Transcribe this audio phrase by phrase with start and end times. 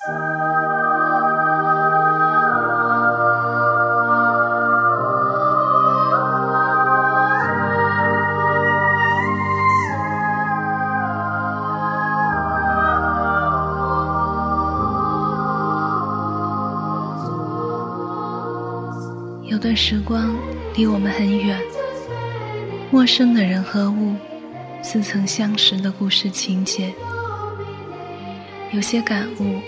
[0.00, 0.08] 有
[19.58, 20.34] 段时光
[20.74, 21.60] 离我们很远，
[22.90, 24.14] 陌生的人和物，
[24.82, 26.90] 似曾相识的故事情节。
[28.72, 29.60] 有些感悟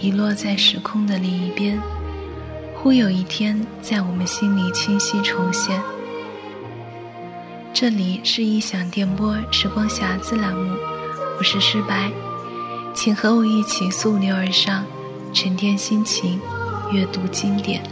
[0.00, 1.80] 遗落在时空的另一边，
[2.76, 5.80] 忽有一天在我们心里清晰重现。
[7.72, 10.76] 这里是异想电波时光匣子栏目，
[11.38, 12.10] 我是诗白，
[12.94, 14.84] 请和我一起溯流而上，
[15.32, 16.40] 沉淀心情，
[16.92, 17.82] 阅读经典。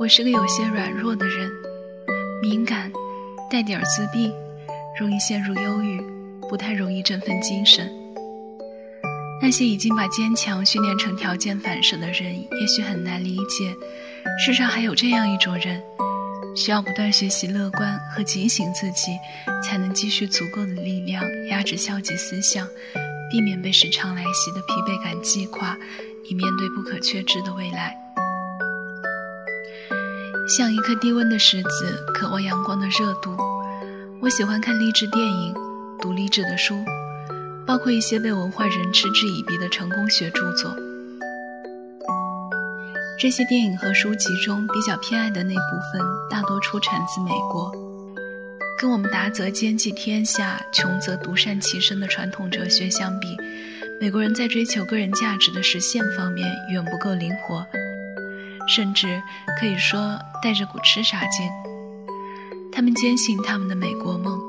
[0.00, 1.52] 我是个有些软弱的人，
[2.40, 2.90] 敏感，
[3.50, 4.32] 带点自闭，
[4.98, 6.00] 容易陷入忧郁，
[6.48, 7.92] 不太容易振奋精神。
[9.42, 13.76] 那些已经把坚强训练成条件反射的人，也许很难理解，
[14.42, 15.82] 世上还有这样一种人，
[16.56, 19.18] 需要不断学习乐观和警醒自己，
[19.62, 22.66] 才能积蓄足够的力量压制消极思想，
[23.30, 25.76] 避免被时常来袭的疲惫感击垮，
[26.24, 27.99] 以面对不可确知的未来。
[30.50, 33.36] 像一颗低温的石子，渴望阳光的热度。
[34.20, 35.54] 我喜欢看励志电影，
[36.00, 36.74] 读励志的书，
[37.64, 40.74] 包括一些被文化人嗤之以鼻的成功学著作。
[43.16, 45.60] 这些电影和书籍中比较偏爱的那部
[45.92, 47.70] 分，大多出产自美国。
[48.76, 53.36] 跟我们达则兼济天下，穷则独善其身的传统哲学相比，
[54.00, 57.64] 美国人在追求个人价值的实现方面远不够灵活。
[58.72, 59.20] 甚至
[59.58, 61.50] 可以说带着股痴傻劲。
[62.72, 64.40] 他们坚信他们的美国梦，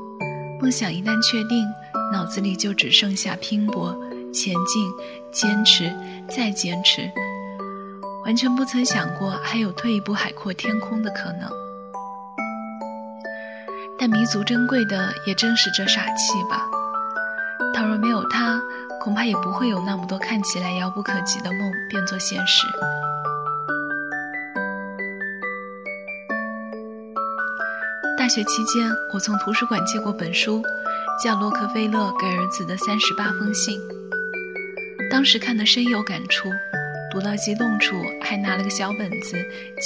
[0.62, 1.68] 梦想一旦确定，
[2.14, 3.98] 脑子里就只剩下拼搏、
[4.32, 4.92] 前进、
[5.32, 5.92] 坚持
[6.30, 7.10] 再坚持，
[8.24, 11.50] 完全不曾想过还有退一步海阔天空的可能。
[13.98, 16.64] 但弥足珍贵的也正是这傻气吧。
[17.74, 18.62] 倘若没有他，
[19.00, 22.68] 恐怕也不会有那么多看起来遥不可及的梦变作现实。
[28.34, 30.64] 学期间，我从图书馆借过本书，
[31.22, 33.78] 叫《洛克菲勒给儿子的三十八封信》。
[35.12, 36.50] 当时看得深有感触，
[37.12, 39.36] 读到激动处，还拿了个小本子，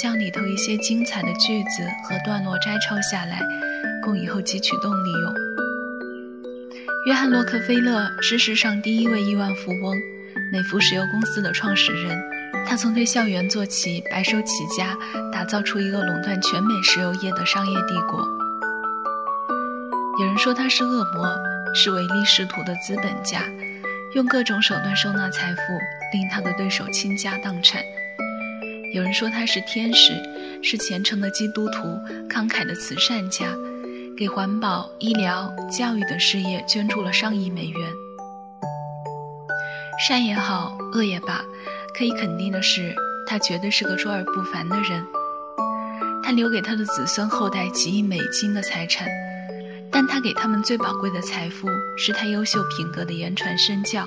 [0.00, 3.40] 将里头一些精彩的句子和段落摘抄下来，
[4.00, 5.34] 供以后汲取动力用。
[7.06, 9.96] 约翰·洛克菲勒是世上第一位亿万富翁，
[10.52, 12.35] 美孚石油公司的创始人。
[12.66, 14.96] 他从对校园做起，白手起家，
[15.32, 18.28] 打造出一个垄断全美石油业的商业帝国。
[20.18, 21.32] 有人说他是恶魔，
[21.74, 23.40] 是唯利是图的资本家，
[24.14, 25.60] 用各种手段收纳财富，
[26.12, 27.80] 令他的对手倾家荡产。
[28.92, 30.12] 有人说他是天使，
[30.62, 33.46] 是虔诚的基督徒，慷慨的慈善家，
[34.18, 37.92] 给环保、医疗、教育等事业捐助了上亿美元。
[40.08, 41.40] 善也好，恶也罢。
[41.96, 42.94] 可以肯定的是，
[43.26, 45.02] 他绝对是个卓尔不凡的人。
[46.22, 49.08] 他留给他的子孙后代几亿美金的财产，
[49.90, 54.06] 但他给他们最宝贵的财富是他优秀品格的言传身教。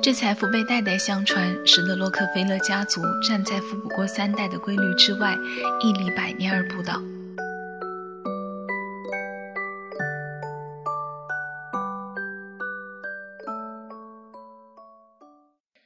[0.00, 5.36] 这财富被代代相传，使得洛克菲勒家族站在富不过三代的规律之外，
[5.82, 7.02] 屹立百年而不倒。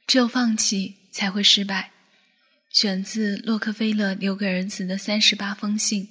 [0.07, 1.91] 只有放弃才会失败。
[2.69, 6.09] 选自洛克菲勒留给儿子的三十八封信，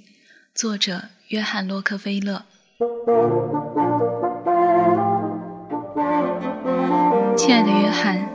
[0.55, 2.45] 作者约翰·洛克菲勒。
[7.37, 8.29] 亲爱的约翰，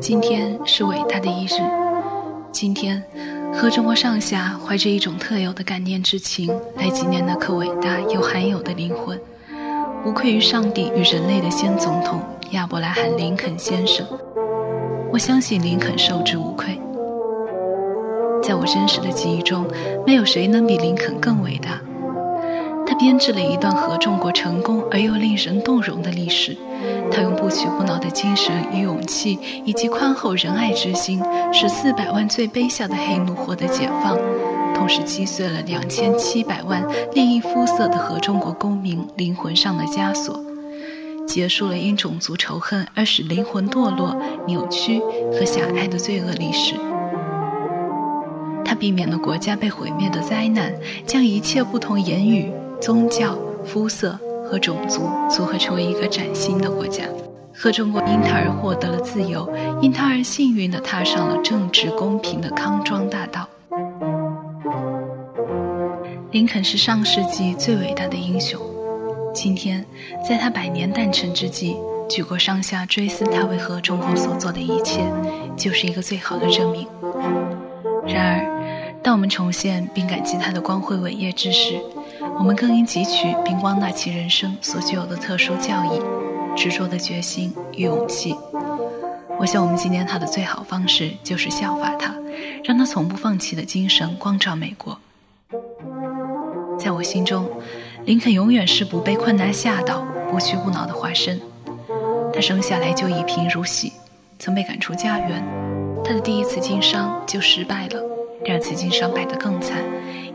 [0.00, 1.60] 今天是伟大的一日。
[2.52, 3.02] 今天，
[3.54, 9.18] 和中国上下怀着一种特有的感念之情来纪念那颗伟大又罕有的灵魂，
[10.04, 14.06] 无愧于上帝与人类的先总统亚伯拉罕·林肯先生。
[15.16, 16.78] 我相信林肯受之无愧。
[18.42, 19.66] 在我真实的记忆中，
[20.06, 21.80] 没有谁能比林肯更伟大。
[22.86, 26.54] 他编织了一段合众国成功而又令人动容的历史，
[27.10, 34.18] 他用不屈不挠的精神与勇气，以及宽厚仁爱之心，使四百万最卑下的黑奴获得解放，
[34.74, 40.38] 同时击碎了两千七百万另一肤色的合众国公民灵魂上的枷锁，
[41.26, 45.00] 结束了因种族仇恨而使灵魂堕落、扭曲
[45.32, 46.74] 和狭隘的罪恶历史。
[48.64, 50.72] 他避免了国家被毁灭的灾难，
[51.06, 54.18] 将一切不同言语、宗教、肤色。
[54.48, 57.02] 和种族组合成为一个崭新的国家，
[57.52, 59.52] 和中国因他而获得了自由，
[59.82, 63.48] 因他而幸运地踏上了政治公平的康庄大道。
[66.30, 68.60] 林肯是上世纪最伟大的英雄，
[69.36, 69.84] 今天
[70.26, 71.76] 在他百年诞辰之际，
[72.08, 75.02] 举国上下追思他为何中国所做的一切，
[75.58, 76.88] 就是一个最好的证明。
[78.06, 81.78] 然而，当我们重现并感激他的光辉伟业之时，
[82.38, 86.00] 我们更应汲取并光大其人生所具有的特殊教义、
[86.56, 88.34] 执着的决心与勇气。
[89.38, 92.14] 我想，我们纪念他的最好方式就是效法他，
[92.64, 94.98] 让他从不放弃的精神光照美国。
[96.78, 97.46] 在我心中，
[98.06, 101.40] 林肯永远是不被困难吓倒、不屈不挠的化身。
[102.32, 103.92] 他生下来就一贫如洗，
[104.38, 105.42] 曾被赶出家园，
[106.04, 108.00] 他的第一次经商就失败了。
[108.44, 109.82] 第二次经商败得更惨，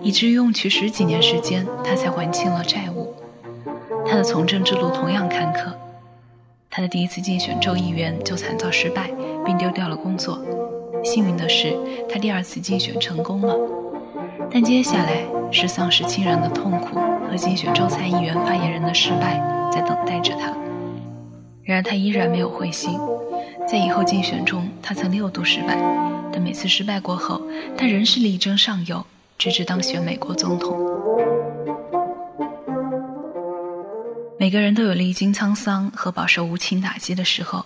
[0.02, 3.14] 以至于用去十几年时间，他才还清了债务。
[4.06, 5.72] 他的从政之路同样坎坷。
[6.70, 9.10] 他的第一次竞选州议员就惨遭失败，
[9.46, 10.38] 并丢掉了工作。
[11.06, 11.74] 幸运的是，
[12.10, 13.56] 他第二次竞选成功了。
[14.52, 15.24] 但接下来
[15.54, 17.00] 是丧失亲人的痛苦
[17.32, 19.42] 和竞选州参议员发言人的失败
[19.72, 20.54] 在等待着他。
[21.64, 23.00] 然而他依然没有灰心。
[23.66, 25.78] 在以后竞选中，他曾六度失败，
[26.30, 27.42] 但每次失败过后，
[27.78, 29.02] 他仍是力争上游，
[29.38, 30.78] 直至当选美国总统。
[34.38, 37.64] 每个人都有历经沧桑和饱受无情打击的时候，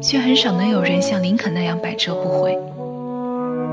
[0.00, 2.58] 却很少能有人像林肯那样百折不回。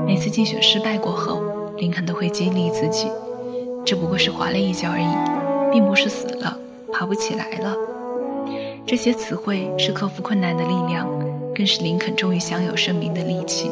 [0.04, 1.42] 每次竞选失败过后，
[1.78, 3.06] 林肯都会激励自己
[3.84, 6.56] ：“这不过是滑了一跤而已，并不是死了，
[6.92, 7.76] 爬不起来了。”
[8.86, 11.06] 这些词汇是克服困难的力量。
[11.54, 13.70] 更是林肯终于享有盛名的利器。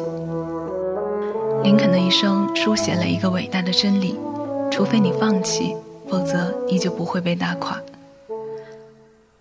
[1.63, 4.15] 林肯的一生书写了一个伟大的真理：
[4.69, 5.75] 除非你放弃，
[6.07, 7.81] 否则你就不会被打垮。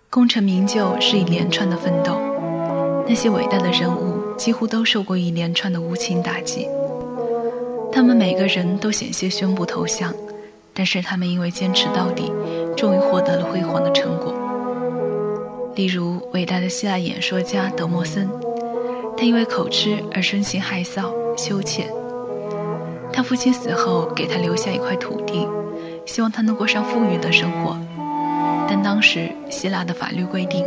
[0.09, 2.19] 功成名就是一连串的奋斗，
[3.07, 6.67] 那些伟大的人物几乎都受过一连串的无情打击。
[7.93, 10.15] 他们每个人都险些宣布投降，
[10.73, 12.33] 但是他们因为坚持到底，
[12.77, 14.35] 终于获得了辉煌的成果。
[15.75, 18.29] 例如，伟大的希腊演说家德莫森，
[19.17, 21.87] 他因为口吃而生性害臊羞怯。
[23.13, 25.47] 他父亲死后，给他留下一块土地，
[26.07, 27.77] 希望他能过上富裕的生活。
[28.69, 30.65] 但当时希腊的法律规定，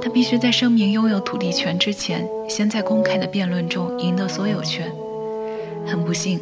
[0.00, 4.90] 他必须在声明拥有土地权之前，先在公开的辩论中赢得所有权。
[5.86, 6.40] 很不幸，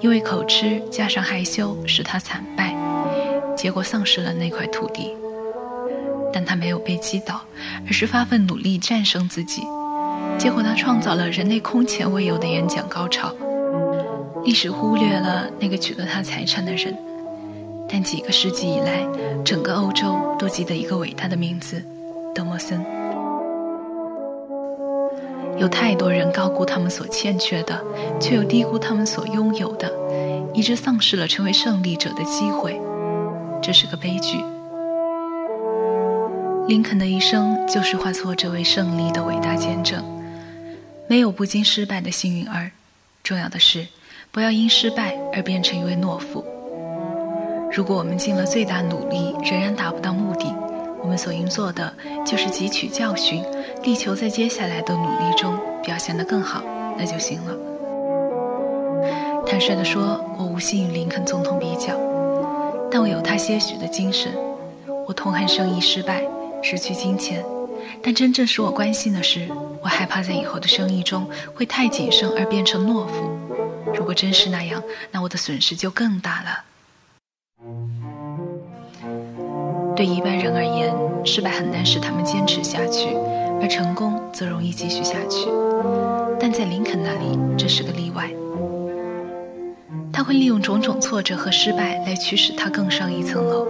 [0.00, 2.74] 因为口吃加上害羞，使他惨败，
[3.56, 5.14] 结果丧失了那块土地。
[6.32, 7.40] 但他没有被击倒，
[7.86, 9.62] 而是发奋努力战胜自己。
[10.38, 13.34] 结果他创造了人类空前未有的演讲高潮。
[14.44, 16.96] 历史忽略了那个取得他财产的人，
[17.88, 19.04] 但几个世纪以来，
[19.44, 21.82] 整个欧洲都记得一个伟大的名字——
[22.34, 22.97] 德莫森。
[25.58, 27.82] 有太多人高估他们所欠缺的，
[28.20, 29.92] 却又低估他们所拥有的，
[30.54, 32.80] 以致丧失了成为胜利者的机会。
[33.60, 34.38] 这是个悲剧。
[36.68, 40.04] 林肯的一生就是化挫折为胜利的伟大见证。
[41.08, 42.70] 没有不经失败的幸运儿，
[43.24, 43.86] 重要的是
[44.30, 46.44] 不要因失败而变成一位懦夫。
[47.72, 50.54] 如果我们尽了最大努力仍然达不到目的，
[51.00, 51.92] 我们所应做的
[52.26, 53.44] 就是汲取教训，
[53.82, 56.62] 力求在接下来的努力中表现得更好，
[56.96, 57.54] 那就行了。
[59.46, 61.94] 坦率地说，我无心与林肯总统比较，
[62.90, 64.32] 但我有他些许的精神。
[65.06, 66.22] 我痛恨生意失败。
[66.60, 67.44] 失去金钱，
[68.02, 69.46] 但真正使我关心的是，
[69.80, 71.24] 我害怕在以后的生意中
[71.54, 73.30] 会太谨慎而变成懦夫。
[73.94, 76.67] 如果真是那样，那我的损失就更大了。
[79.98, 83.08] 对一般人而言，失败很难使他们坚持下去，
[83.60, 85.48] 而成功则容易继续下去。
[86.38, 88.30] 但在林肯那里，这是个例外。
[90.12, 93.66] 他会利用种种挫折和失败来驱使他更上一层楼，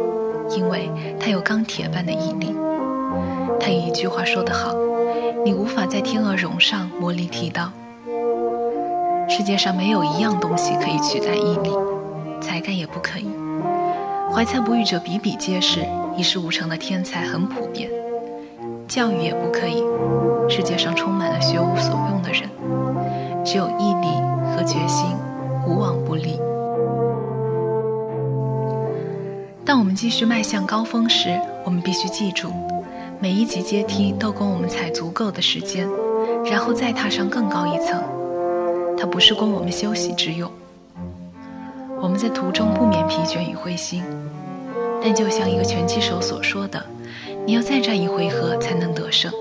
[0.54, 2.54] 因为他有钢铁般的毅力。
[3.58, 4.74] 他有一句话说得好
[5.42, 7.72] ：“你无法在天鹅绒上磨砺剃刀。”
[9.30, 11.70] 世界上没有一样东西可以取代毅力，
[12.38, 13.30] 才干也不可以。
[14.32, 15.80] 怀才不遇者比比皆是，
[16.16, 17.90] 一事无成的天才很普遍。
[18.86, 19.82] 教育也不可以。
[20.48, 22.48] 世界上充满了学无所用的人，
[23.44, 24.08] 只有毅力
[24.54, 25.06] 和决心，
[25.66, 26.40] 无往不利。
[29.64, 32.48] 当我们继续迈向高峰时，我们必须记住，
[33.20, 35.86] 每一级阶梯都供我们踩足够的时间，
[36.44, 38.02] 然后再踏上更高一层。
[38.96, 40.50] 它不是供我们休息之用。
[42.00, 44.02] 我们在途中不免疲倦与灰心，
[45.02, 46.80] 但就像一个拳击手所说的
[47.44, 49.32] ：“你要再战一回合才能得胜。”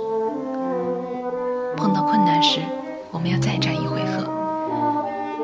[1.77, 2.59] 碰到困难时，
[3.11, 4.27] 我们要再战一回合。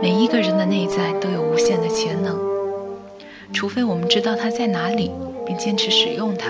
[0.01, 2.35] 每一个人的内在都有无限的潜能，
[3.53, 5.11] 除非我们知道它在哪里，
[5.45, 6.49] 并坚持使用它，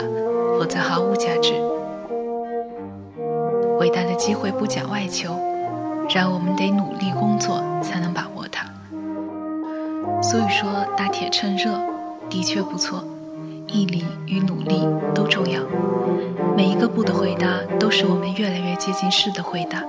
[0.58, 1.54] 否则毫无价值。
[3.80, 5.36] 伟大的机会不讲外求，
[6.10, 8.44] 然而我们得努力工作才能把握。
[10.34, 11.80] 所以说，打铁趁热
[12.28, 13.04] 的确不错。
[13.68, 14.82] 毅力与努力
[15.14, 15.62] 都重要，
[16.58, 17.48] 每一个不的回答
[17.80, 19.84] 都是我们越来越接近是的回答。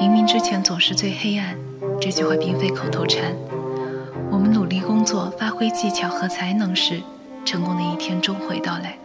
[0.00, 1.54] 黎明之前总是最黑暗，
[2.00, 3.36] 这句话并非口头禅。
[4.30, 7.02] 我们努力工作，发挥技巧和才能时，
[7.44, 8.96] 成功的一天终会到来。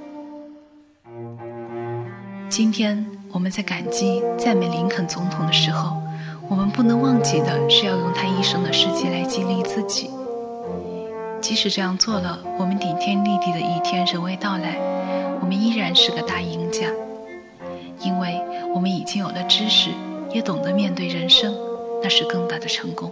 [2.48, 5.98] 今天我们在感激、赞美林肯总统的时候，
[6.50, 10.10] 我们不能忘记的是要用他一生的事迹来激励自己。
[11.42, 14.78] 即使这样做了，我们顶天立地的一天仍未到来，
[15.42, 16.88] 我们依然是个大赢家，
[18.00, 18.42] 因为
[18.74, 19.90] 我们已经有了知识，
[20.32, 21.54] 也懂得面对人生，
[22.02, 23.12] 那是更大的成功。